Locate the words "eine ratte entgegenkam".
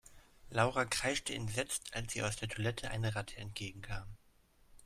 2.89-4.07